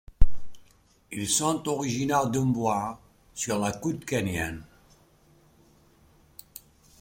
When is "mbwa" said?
2.39-2.99